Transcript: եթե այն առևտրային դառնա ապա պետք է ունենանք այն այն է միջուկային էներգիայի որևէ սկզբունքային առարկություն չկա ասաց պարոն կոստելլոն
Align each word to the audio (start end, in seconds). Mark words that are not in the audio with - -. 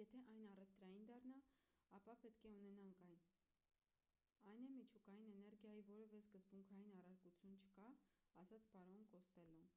եթե 0.00 0.18
այն 0.34 0.44
առևտրային 0.50 1.06
դառնա 1.08 1.40
ապա 1.98 2.14
պետք 2.24 2.44
է 2.50 2.52
ունենանք 2.58 3.02
այն 3.06 3.18
այն 4.52 4.68
է 4.68 4.74
միջուկային 4.80 5.32
էներգիայի 5.38 5.84
որևէ 5.90 6.20
սկզբունքային 6.26 6.92
առարկություն 7.00 7.56
չկա 7.66 7.88
ասաց 8.44 8.70
պարոն 8.76 9.10
կոստելլոն 9.16 9.74